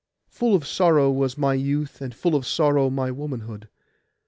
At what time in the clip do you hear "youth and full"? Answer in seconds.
1.53-2.33